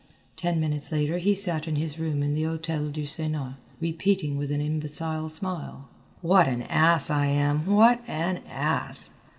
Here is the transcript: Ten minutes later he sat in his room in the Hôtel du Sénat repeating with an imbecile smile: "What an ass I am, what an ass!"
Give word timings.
Ten 0.35 0.59
minutes 0.59 0.91
later 0.91 1.19
he 1.19 1.35
sat 1.35 1.67
in 1.67 1.75
his 1.75 1.99
room 1.99 2.23
in 2.23 2.33
the 2.33 2.41
Hôtel 2.41 2.91
du 2.91 3.03
Sénat 3.03 3.57
repeating 3.79 4.35
with 4.35 4.49
an 4.51 4.59
imbecile 4.59 5.29
smile: 5.29 5.89
"What 6.21 6.47
an 6.47 6.63
ass 6.63 7.11
I 7.11 7.27
am, 7.27 7.67
what 7.67 8.01
an 8.07 8.39
ass!" 8.47 9.11